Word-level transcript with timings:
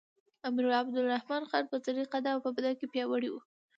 امیر 0.47 0.65
عبدالرحمن 0.81 1.43
خان 1.49 1.63
منځنی 1.71 2.05
قده 2.13 2.29
او 2.33 2.39
په 2.45 2.49
بدن 2.55 2.73
کې 2.79 2.91
پیاوړی 2.93 3.29
وو. 3.31 3.41